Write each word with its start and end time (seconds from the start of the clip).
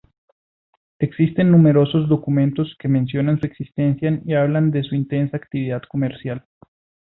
Existen 0.97 1.51
numerosos 1.51 2.09
documentos 2.09 2.75
que 2.79 2.87
mencionan 2.87 3.39
su 3.39 3.45
existencia 3.45 4.19
y 4.25 4.33
hablan 4.33 4.71
de 4.71 4.81
su 4.81 4.95
intensa 4.95 5.37
actividad 5.37 5.83
comercial. 5.87 6.43